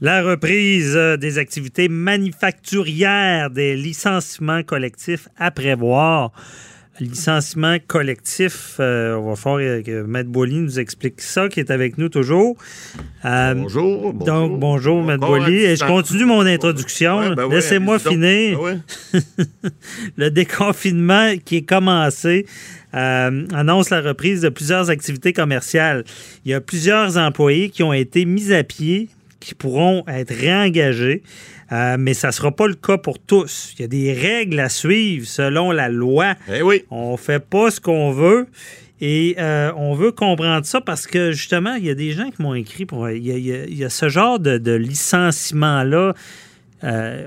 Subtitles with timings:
[0.00, 6.32] La reprise euh, des activités manufacturières, des licenciements collectifs à prévoir
[7.00, 8.76] licenciement collectif.
[8.78, 12.56] Euh, on va faire que Maître Boily nous explique ça, qui est avec nous toujours.
[13.24, 15.64] Euh, bonjour, Donc, bonjour, Maître Boily.
[15.64, 17.34] Et je continue mon introduction.
[17.34, 18.60] Ben Laissez-moi finir.
[18.60, 18.82] Ben
[20.16, 22.46] le déconfinement qui est commencé.
[22.92, 26.04] Euh, annonce la reprise de plusieurs activités commerciales.
[26.44, 29.08] Il y a plusieurs employés qui ont été mis à pied,
[29.40, 31.22] qui pourront être réengagés.
[31.72, 33.74] Euh, mais ça ne sera pas le cas pour tous.
[33.78, 36.34] Il y a des règles à suivre selon la loi.
[36.52, 36.84] Eh oui.
[36.90, 38.46] On ne fait pas ce qu'on veut.
[39.00, 42.42] Et euh, on veut comprendre ça parce que justement, il y a des gens qui
[42.42, 43.08] m'ont écrit pour.
[43.08, 46.12] Il y, a, ce genre de, licenciement-là
[46.84, 47.26] euh,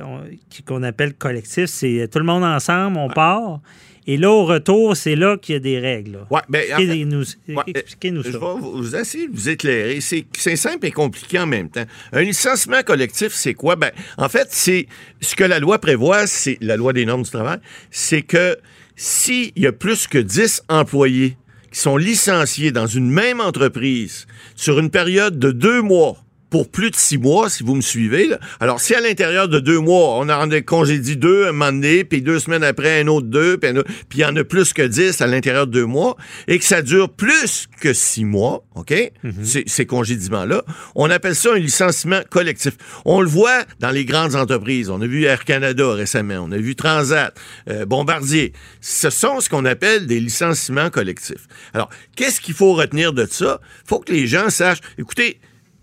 [0.68, 1.66] qu'on appelle collectif.
[1.66, 3.60] C'est tout le monde ensemble, on part.
[4.06, 6.26] Et là, au retour, c'est là qu'il y a des règles.
[6.30, 8.30] Ouais, ben, Expliquez-nous ça.
[8.32, 10.00] Je vais vous essayer de vous éclairer.
[10.02, 11.86] C'est simple et compliqué en même temps.
[12.12, 13.76] Un licenciement collectif, c'est quoi?
[13.76, 14.88] Ben, en fait, c'est
[15.22, 17.60] ce que la loi prévoit, c'est la loi des normes du travail,
[17.92, 18.58] c'est que
[18.96, 21.38] s'il y a plus que 10 employés
[21.72, 26.18] qui sont licenciés dans une même entreprise sur une période de deux mois,
[26.54, 28.30] pour plus de six mois, si vous me suivez.
[28.60, 32.22] Alors, si à l'intérieur de deux mois, on a congédié deux un moment donné, puis
[32.22, 33.72] deux semaines après, un autre deux, puis
[34.14, 36.16] il y en a plus que dix à l'intérieur de deux mois,
[36.48, 38.94] et que ça dure plus que six mois, OK?
[39.24, 39.64] Mhm.
[39.66, 42.74] Ces congédiements-là, on appelle ça un licenciement collectif.
[43.04, 44.92] On le voit dans les grandes entreprises.
[44.92, 47.36] On a vu Air Canada récemment, on a vu Transat,
[47.68, 48.54] euh, Bombardier.
[48.80, 51.48] Ce sont ce qu'on appelle des licenciements collectifs.
[51.74, 53.60] Alors, qu'est-ce qu'il faut retenir de ça?
[53.86, 55.40] Il faut que les gens sachent, écoutez,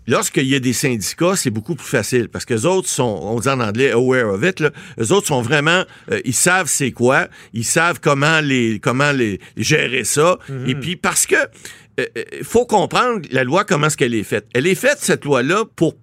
[0.07, 3.39] Lorsqu'il y a des syndicats, c'est beaucoup plus facile parce que les autres sont, on
[3.39, 6.91] dit en anglais aware of it, là, les autres sont vraiment, euh, ils savent c'est
[6.91, 10.39] quoi, ils savent comment les, comment les, gérer ça.
[10.49, 10.69] Mhm.
[10.69, 11.35] Et puis parce que
[11.97, 14.47] il euh, euh, faut comprendre la loi comment est-ce qu'elle est faite.
[14.53, 15.95] Elle est faite cette loi-là pour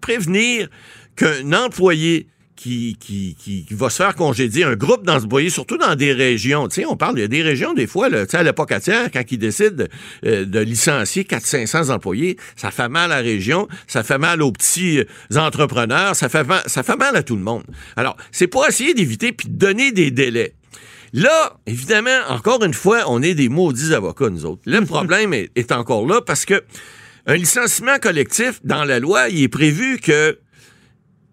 [0.00, 0.68] prévenir
[1.16, 2.26] qu'un employé
[2.56, 6.12] qui, qui, qui, va se faire congédier un groupe dans ce boyer, surtout dans des
[6.12, 6.68] régions.
[6.68, 9.32] Tu sais, on parle, il y a des régions, des fois, là, à l'époque quand
[9.32, 9.84] ils décident
[10.24, 14.52] euh, de, licencier 400-500 employés, ça fait mal à la région, ça fait mal aux
[14.52, 17.64] petits euh, entrepreneurs, ça fait, mal, ça fait mal à tout le monde.
[17.96, 20.54] Alors, c'est pour essayer d'éviter puis de donner des délais.
[21.12, 24.62] Là, évidemment, encore une fois, on est des maudits avocats, nous autres.
[24.66, 26.62] Le problème est, est encore là parce que
[27.26, 30.38] un licenciement collectif, dans la loi, il est prévu que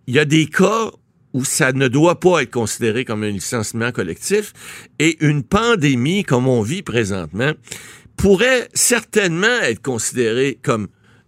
[0.07, 0.91] il y a des cas
[1.33, 4.53] où ça ne doit pas être considéré comme un licenciement collectif
[4.97, 7.53] et une pandémie comme on vit présentement
[8.17, 10.87] pourrait certainement être considérée comme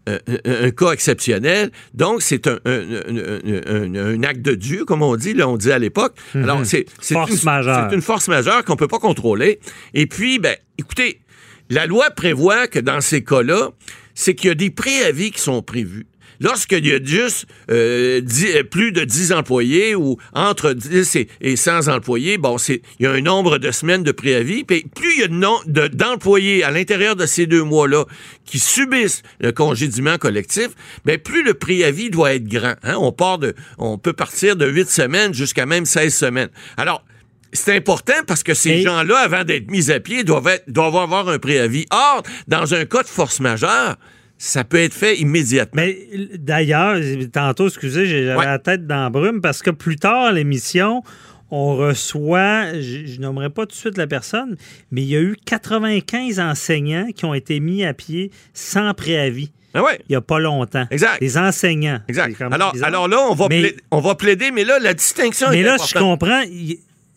[0.09, 1.71] euh, un, cas exceptionnel.
[1.93, 6.15] Donc, c'est un, un, acte de Dieu, comme on dit, là, on dit à l'époque.
[6.33, 6.43] Mhm.
[6.43, 9.59] Alors, c'est une, une force majeure qu'on peut pas contrôler.
[9.93, 11.21] Et puis, ben, écoutez,
[11.69, 13.69] la loi prévoit que dans ces cas-là,
[14.15, 16.07] c'est qu'il y a des préavis qui sont prévus.
[16.41, 21.87] Lorsqu'il y a juste euh, euh, plus de 10 employés ou entre 10 et, 100
[21.87, 24.63] employés, bon, c'est il y a un nombre de semaines de préavis.
[24.63, 28.05] Puis plus il y a d'employés à l'intérieur de ces deux mois-là
[28.43, 30.69] qui subissent le congédiement collectif,
[31.05, 32.75] bien, plus le préavis doit être grand.
[32.81, 32.95] Hein.
[32.97, 36.49] On part de, on peut partir de 8 semaines jusqu'à même 16 semaines.
[36.75, 37.05] Alors,
[37.53, 41.29] c'est important parce que ces gens-là, avant d'être mis à pied, doivent, être, doivent avoir
[41.29, 41.85] un préavis.
[41.91, 43.97] Or, dans un cas de force majeure,
[44.41, 45.83] ça peut être fait immédiatement.
[45.83, 46.97] Mais d'ailleurs,
[47.31, 51.03] tantôt, excusez, j'ai la tête dans la brume parce que plus tard l'émission,
[51.51, 54.57] on reçoit, je, ne nommerai pas tout de suite la personne,
[54.89, 59.51] mais il y a eu 95 enseignants qui ont été mis à pied sans préavis.
[59.75, 59.99] Ah ouais.
[60.09, 60.87] Il n'y a pas longtemps.
[60.89, 61.21] Exact.
[61.21, 61.99] Les enseignants.
[62.07, 62.41] Exact.
[62.41, 65.63] Alors, alors là, on va, plaider, on va plaider, mais là, la distinction mais est
[65.63, 66.41] là, je comprends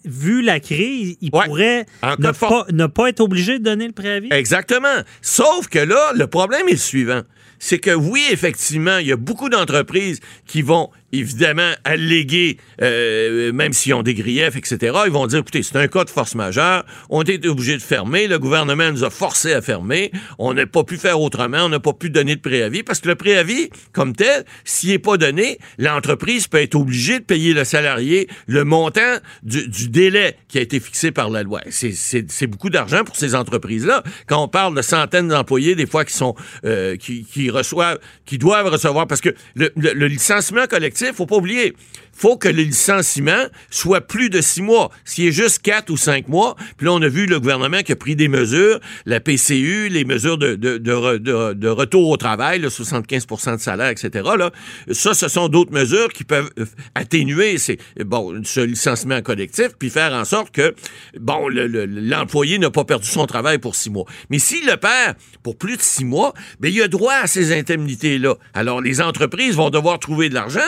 [0.04, 1.86] vu la crise, il pourrait
[2.18, 4.28] ne pas, être obligé de donner le préavis.
[4.30, 5.02] Exactement.
[5.22, 7.22] Sauf que là, le problème est le suivant.
[7.58, 13.72] C'est que oui, effectivement, il y a beaucoup d'entreprises qui vont évidemment alléguer, euh, même
[13.72, 16.84] s'ils ont des griefs, etc., ils vont dire, écoutez, c'est un cas de force majeure,
[17.10, 20.66] on a été obligé de fermer, le gouvernement nous a forcé à fermer, on n'a
[20.66, 23.70] pas pu faire autrement, on n'a pas pu donner de préavis, parce que le préavis,
[23.92, 28.64] comme tel, s'il n'est pas donné, l'entreprise peut être obligée de payer le salarié le
[28.64, 31.60] montant du, délai qui a été fixé par la loi.
[31.70, 34.02] C'est beaucoup d'argent pour ces entreprises-là.
[34.26, 36.34] Quand on parle de centaines d'employés, des fois qui sont,
[36.64, 41.74] euh, qui, reçoivent, qui doivent recevoir, parce que le licenciement collectif, collectif, faut pas oublier,
[42.14, 44.90] faut que le licenciement soit plus de six mois.
[45.04, 47.92] S'il est juste quatre ou cinq mois, puis là, on a vu le gouvernement qui
[47.92, 52.68] a pris des mesures, la PCU, les mesures de, de, de, retour au travail, le
[52.68, 54.30] 75% de salaire, etc.
[54.38, 54.50] Là.
[54.92, 57.56] Ça, ce sont d'autres mesures qui peuvent euh, atténuer
[58.04, 60.74] bon, ce licenciement collectif, puis faire en sorte que
[61.18, 64.04] bon, l'employé n'a pas perdu son travail pour six mois.
[64.30, 67.52] Mais s'il le perd pour plus de six mois, bien, il a droit à ces
[67.52, 68.36] indemnités-là.
[68.54, 70.60] Alors, les entreprises vont devoir trouver de l'argent.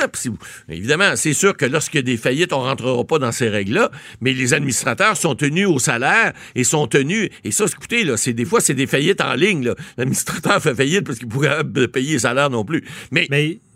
[0.69, 3.91] Évidemment, c'est sûr que lorsqu'il y a des faillites, on rentrera pas dans ces règles-là,
[4.21, 7.31] mais les administrateurs sont tenus au salaire et sont tenus.
[7.45, 9.73] Et ça, écoutez, là, c'est des fois, c'est des faillites en ligne.
[9.97, 12.85] L'administrateur fait faillite parce qu'il pourrait pas payer les salaires non plus.
[13.11, 13.29] Mais,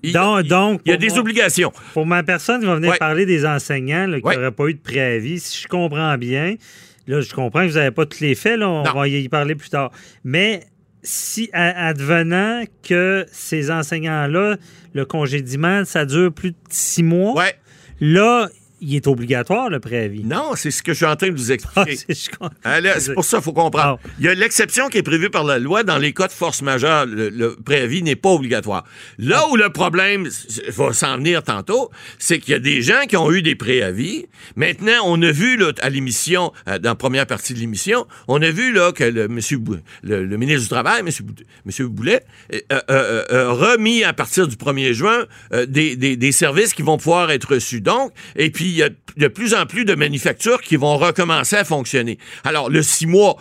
[0.02, 1.72] il, donc, il y a des obligations.
[1.92, 5.40] Pour ma personne qui va venir parler des enseignants qui n'auraient pas eu de préavis,
[5.40, 6.56] si je comprends bien,
[7.06, 9.54] là, je comprends que vous n'avez pas tous les faits, là, on va y parler
[9.54, 9.90] plus tard.
[10.24, 10.64] Mais
[11.02, 14.56] si advenant que ces enseignants-là,
[14.92, 17.44] le congédiement, ça dure plus de six mois,
[18.00, 18.48] là,
[18.80, 20.24] il est obligatoire, le préavis.
[20.24, 21.96] Non, c'est ce que je suis en train de vous expliquer.
[22.64, 23.98] Ah, c'est pour ça qu'il faut comprendre.
[24.02, 24.08] Ah.
[24.18, 26.62] Il y a l'exception qui est prévue par la loi dans les cas de force
[26.62, 27.06] majeure.
[27.06, 28.84] Le, préavis n'est pas obligatoire.
[29.18, 30.28] Là où le problème
[30.68, 34.26] va s'en venir tantôt, c'est qu'il y a des gens qui ont eu des préavis.
[34.56, 38.40] Maintenant, on a vu là, à l'émission, euh, dans la première partie de l'émission, on
[38.42, 39.60] a vu là, que le, monsieur,
[40.02, 41.08] le, ministre du Travail, M.
[41.64, 42.22] Monsieur, Boulet,
[42.72, 45.26] euh, euh, remis à partir du 1er juin
[45.66, 47.80] des, des, des services qui vont pouvoir être reçus.
[47.80, 51.56] Donc, et puis il y a de plus en plus de manufactures qui vont recommencer
[51.56, 52.18] à fonctionner.
[52.44, 53.36] Alors, le six mois,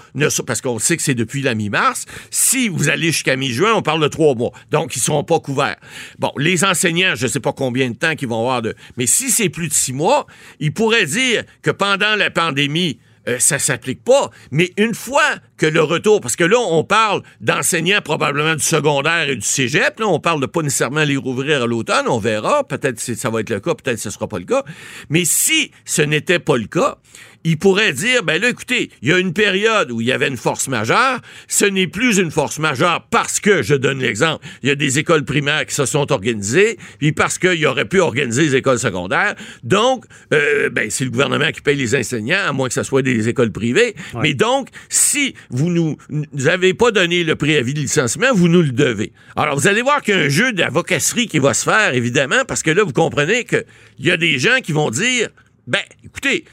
[0.46, 4.02] parce qu'on sait que c'est depuis la mi-mars, si vous allez jusqu'à mi-juin, on parle
[4.02, 4.52] de trois mois.
[4.72, 5.78] Donc, ils ne seront pas couverts.
[6.18, 8.76] Bon, les enseignants, je ne sais pas combien de temps qu'ils vont avoir de...
[8.98, 10.28] Mais si c'est plus de six mois,
[10.60, 14.30] ils pourraient dire que pendant la pandémie, euh, ça s'applique pas.
[14.52, 19.30] Mais une fois que le retour, parce que là, on parle d'enseignants probablement du secondaire
[19.30, 22.64] et du cégep, là, on parle de pas nécessairement les rouvrir à l'automne, on verra,
[22.64, 24.64] peut-être ça va être le cas, peut-être ce sera pas le cas.
[25.10, 26.98] Mais si ce n'était pas le cas,
[27.44, 30.28] il pourrait dire, ben là, écoutez, il y a une période où il y avait
[30.28, 34.70] une force majeure, ce n'est plus une force majeure parce que, je donne l'exemple, il
[34.70, 38.44] y a des écoles primaires qui se sont organisées, puis parce qu'il aurait pu organiser
[38.44, 39.36] les écoles secondaires.
[39.64, 43.02] Donc, euh, ben, c'est le gouvernement qui paye les enseignants, à moins que ce soit
[43.02, 43.96] des écoles privées.
[44.22, 48.62] Mais donc, si vous nous, nous avez pas donné le préavis de licenciement, vous nous
[48.62, 49.14] le devez.
[49.36, 52.44] Alors, vous allez voir qu'il y a un jeu d'avocasserie qui va se faire, évidemment,
[52.48, 53.64] parce que là, vous comprenez qu'il
[54.00, 55.30] y a des gens qui vont dire,
[55.68, 56.46] ben, écoutez,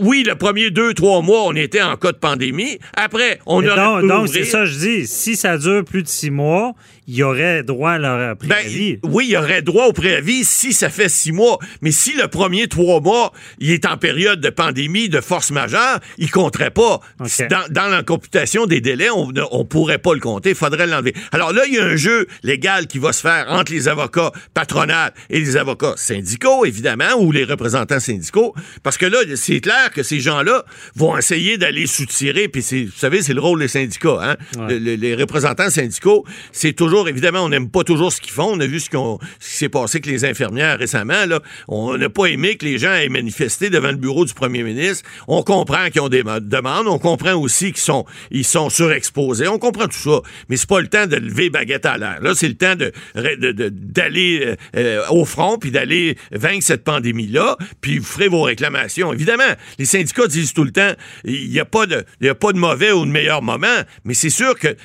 [0.00, 2.78] oui, le premier deux, trois mois, on était en cas de pandémie.
[2.94, 4.00] Après, on a.
[4.00, 5.06] Donc, donc c'est ça, je dis.
[5.06, 6.74] Si ça dure plus de six mois,
[7.08, 8.98] il y aurait droit à leur ben, préavis.
[9.02, 11.58] oui, il y aurait droit au préavis si ça fait six mois.
[11.80, 15.98] Mais si le premier trois mois, il est en période de pandémie, de force majeure,
[16.18, 17.00] il compterait pas.
[17.70, 20.50] Dans, la computation des délais, on ne pourrait pas le compter.
[20.50, 21.14] Il faudrait l'enlever.
[21.32, 24.30] Alors là, il y a un jeu légal qui va se faire entre les avocats
[24.54, 28.54] patronales et les avocats syndicaux, évidemment, ou les représentants syndicaux.
[28.82, 30.64] Parce que là, c'est clair que ces gens-là
[30.94, 32.48] vont essayer d'aller soutirer.
[32.48, 34.18] Puis, vous savez, c'est le rôle des syndicats.
[34.22, 34.36] Hein?
[34.68, 38.52] les représentants syndicaux, c'est toujours évidemment, on n'aime pas toujours ce qu'ils font.
[38.52, 38.96] On a vu ce, qui
[39.40, 41.26] s'est passé avec les infirmières récemment.
[41.26, 41.40] Là.
[41.68, 45.08] On n'a pas aimé que les gens aient manifesté devant le bureau du premier ministre.
[45.28, 46.86] On comprend qu'ils ont des demandes.
[46.86, 49.48] On comprend aussi qu'ils sont, ils sont surexposés.
[49.48, 50.20] On comprend tout ça.
[50.48, 52.18] Mais c'est pas le temps de lever baguette à l'air.
[52.20, 52.92] Là, c'est le temps de,
[53.70, 57.56] d'aller euh, au front puis d'aller vaincre cette pandémie-là.
[57.80, 59.12] Puis vous ferez vos réclamations.
[59.12, 59.42] Évidemment,
[59.78, 60.92] les syndicats disent tout le temps,
[61.24, 63.66] il n'y a pas de, a pas de mauvais ou de meilleur moment.
[64.04, 64.76] Mais c'est sûr que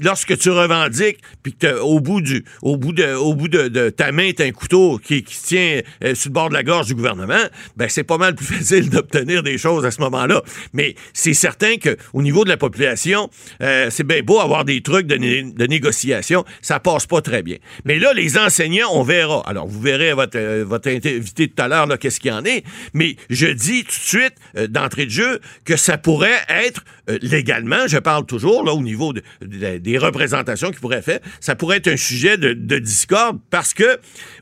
[0.00, 1.51] lorsque tu revendiques puis
[1.82, 5.22] au bout du, au bout de, au bout de, ta main, t'as un couteau qui,
[5.22, 7.44] qui tient euh, sur le bord de la gorge du gouvernement,
[7.76, 10.42] ben c'est pas mal plus facile d'obtenir des choses à ce moment-là.
[10.72, 13.30] Mais c'est certain que au niveau de la population,
[13.62, 17.56] euh, c'est bien beau avoir des trucs de, de, négociation, ça passe pas très bien.
[17.84, 19.42] Mais là, les enseignants, on verra.
[19.46, 22.64] Alors, vous verrez votre, euh, votre invité tout à l'heure, qu'est-ce qu'il y en est.
[22.94, 24.34] Mais je dis tout de suite,
[24.68, 26.84] d'entrée de jeu, que ça pourrait être
[27.22, 31.88] légalement, je parle toujours, là, au niveau des représentations qui pourraient faire, ça pourrait être
[31.88, 33.98] un sujet de, discorde parce que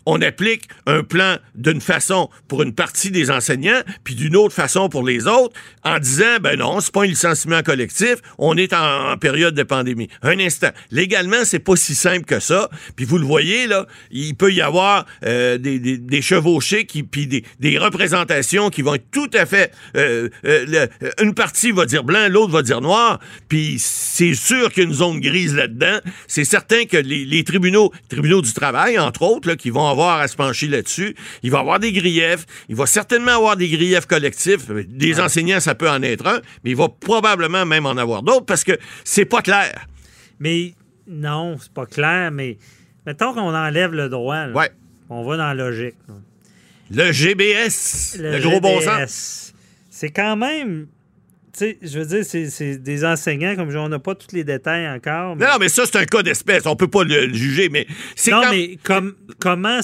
[0.06, 4.88] on applique un plan d'une façon pour une partie des enseignants, puis d'une autre façon
[4.88, 5.54] pour les autres,
[5.84, 10.08] en disant ben non, c'est pas un licenciement collectif, on est en, période de pandémie.
[10.22, 12.68] Un instant, légalement, c'est pas si simple que ça.
[12.96, 17.26] Puis vous le voyez là, il peut y avoir euh, des, des, chevauchés qui puis
[17.26, 20.86] des, représentations qui vont être tout à fait euh, euh,
[21.20, 24.88] une partie va dire blanc, l'autre va dire noir, puis c'est sûr qu'il y a
[24.88, 25.98] une zone grise là-dedans.
[26.26, 30.36] C'est certain que les, tribunaux, tribunaux du travail, entre autres, qui vont avoir à se
[30.36, 34.70] pencher là-dessus, il va y avoir des griefs, il va certainement avoir des griefs collectifs.
[34.70, 38.46] Des enseignants, ça peut en être un, mais il va probablement même en avoir d'autres
[38.46, 39.86] parce que c'est pas clair.
[40.38, 40.74] Mais
[41.06, 42.58] non, c'est pas clair, mais
[43.06, 44.46] mettons qu'on enlève le droit.
[44.48, 44.70] Ouais.
[45.08, 45.96] On va dans la logique.
[46.90, 49.52] Le GBS, le, gros bon sens.
[49.90, 50.88] C'est quand même
[51.58, 55.36] sais, je veux dire, c'est des enseignants, comme on n'a pas tous les détails encore.
[55.36, 56.66] Non, mais ça, c'est un cas d'espèce.
[56.66, 59.80] On peut pas le, juger, mais c'est Non, mais comme, comment...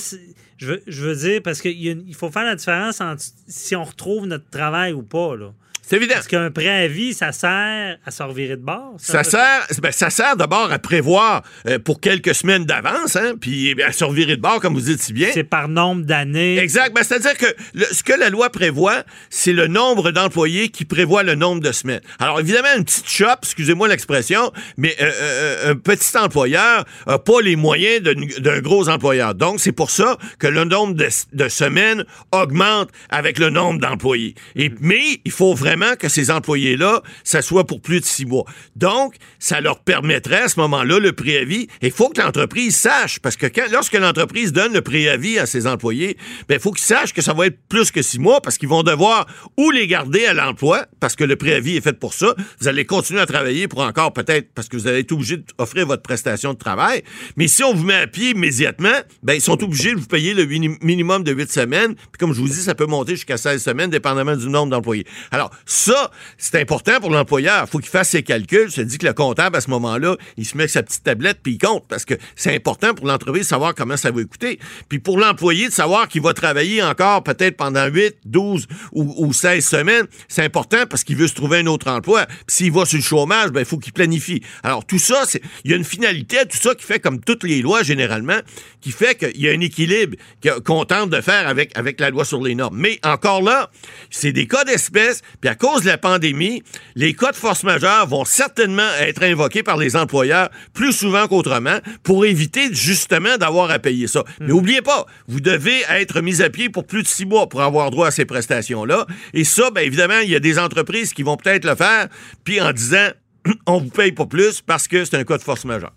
[0.59, 4.27] Je veux, je veux dire, parce qu'il faut faire la différence entre si on retrouve
[4.27, 5.53] notre travail ou pas, là.
[5.89, 6.15] C'est évident.
[6.15, 8.95] Parce qu'un préavis, ça sert à se revirer de bord.
[8.99, 13.81] Ça, sert, ben, ça sert d'abord à prévoir euh, pour quelques semaines d'avance, hein, puis
[13.81, 15.29] à se revirer de bord, comme vous dites si bien.
[15.33, 16.59] C'est par nombre d'années.
[16.59, 16.93] Exact.
[16.93, 17.47] Ben, C'est-à-dire que
[17.93, 22.01] ce que la loi prévoit, c'est le nombre d'employés qui prévoit le nombre de semaines.
[22.19, 27.41] Alors, évidemment, une petite shop, excusez-moi l'expression, mais euh, euh, un petit employeur n'a pas
[27.41, 29.37] les moyens d'un gros employeur.
[29.37, 34.35] Donc, c'est pour ça que le nombre de, de semaines augmente avec le nombre d'employés.
[34.81, 38.45] Mais il faut vraiment que ces employés-là, ça soit pour plus de six mois.
[38.75, 41.69] Donc, ça leur permettrait à ce moment-là le préavis.
[41.83, 46.17] Il faut que l'entreprise sache, parce que lorsque l'entreprise donne le préavis à ses employés,
[46.49, 48.69] ben, il faut qu'ils sachent que ça va être plus que six mois, parce qu'ils
[48.69, 52.35] vont devoir ou les garder à l'emploi, parce que le préavis est fait pour ça.
[52.61, 55.87] Vous allez continuer à travailler pour encore peut-être, parce que vous allez être obligé d'offrir
[55.87, 57.03] votre prestation de travail.
[57.37, 58.89] Mais si on vous met à pied immédiatement,
[59.23, 61.95] ben, ils sont obligés de vous payer le minimum de huit semaines.
[61.95, 65.07] Puis comme je vous dis, ça peut monter jusqu'à 16 semaines, dépendamment du nombre d'employés.
[65.31, 67.65] Alors, ça, c'est important pour l'employeur.
[67.67, 68.71] Il faut qu'il fasse ses calculs.
[68.71, 71.41] Je dit que le comptable, à ce moment-là, il se met avec sa petite tablette
[71.43, 74.61] puis il compte parce que c'est important pour l'entreprise de savoir comment ça va coûter.
[74.89, 79.67] Puis pour l'employé de savoir qu'il va travailler encore peut-être pendant 8, 12 ou, 16
[79.67, 82.27] semaines, c'est important parce qu'il veut se trouver un autre emploi.
[82.27, 84.43] Puis s'il va sur le chômage, ben, il faut qu'il planifie.
[84.63, 85.25] Alors tout ça,
[85.65, 88.39] il y a une finalité à tout ça qui fait comme toutes les lois généralement,
[88.81, 90.17] qui fait qu'il y a un équilibre
[90.65, 92.77] qu'on tente de faire avec, avec la loi sur les normes.
[92.77, 93.71] Mais encore là,
[94.11, 96.63] c'est des cas d'espèce, puis cause de la pandémie,
[96.95, 101.79] les cas de force majeure vont certainement être invoqués par les employeurs plus souvent qu'autrement
[102.03, 104.25] pour éviter justement d'avoir à payer ça.
[104.41, 104.85] Mais n'oubliez hmm.
[104.85, 108.09] pas, vous devez être mis à pied pour plus de six mois pour avoir droit
[108.09, 109.07] à ces prestations-là.
[109.35, 112.09] Et ça, bien évidemment, il y a des entreprises qui vont peut-être le faire,
[112.45, 113.09] puis en disant
[113.67, 115.93] on vous paye pas plus parce que c'est un cas de force majeure.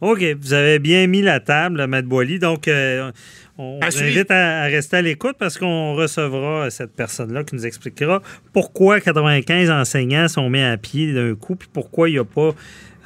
[0.00, 2.38] OK, vous avez bien mis la table, Maître Boily.
[2.38, 3.10] Donc, euh,
[3.56, 8.20] on vous invite à, rester à l'écoute parce qu'on recevra cette personne-là qui nous expliquera
[8.52, 12.50] pourquoi 95 enseignants sont mis à pied d'un coup, puis pourquoi il n'y a pas.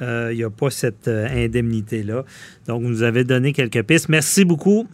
[0.01, 2.23] Euh, a pas cette euh, indemnité-là.
[2.67, 4.07] Donc, vous nous avez donné quelques pistes.
[4.07, 4.87] Merci beaucoup.